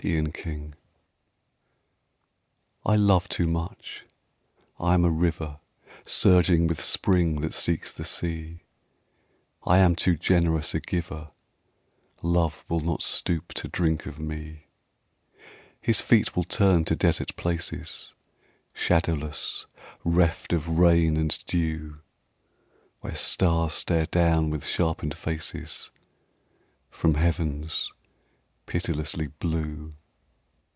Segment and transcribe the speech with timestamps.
[0.01, 0.73] DESERT POOLS
[2.87, 4.03] I LOVE too much;
[4.79, 5.59] I am a river
[6.07, 8.61] Surging with spring that seeks the sea,
[9.63, 11.29] I am too generous a giver,
[12.23, 14.69] Love will not stoop to drink of me.
[15.79, 18.15] His feet will turn to desert places
[18.73, 19.67] Shadowless,
[20.03, 21.99] reft of rain and dew,
[23.01, 25.91] Where stars stare down with sharpened faces
[26.89, 27.91] From heavens
[28.67, 29.93] pitilessly blue.